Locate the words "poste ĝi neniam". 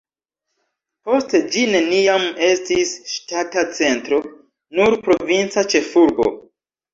1.09-2.25